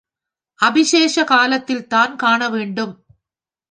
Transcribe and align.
அபிஷேக 0.59 1.23
காலத்தில் 1.23 1.87
தான் 1.87 2.15
காண 2.15 2.49
வேண்டும். 2.49 2.93